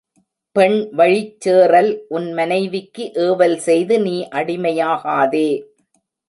பெண்வழிச் 0.55 1.35
சேறல் 1.45 2.01
உன் 2.07 2.33
மனைவிக்கு 2.33 3.11
ஏவல் 3.17 3.55
செய்து 3.57 3.99
நீ 3.99 4.15
அடிமையாகாதே. 4.31 5.47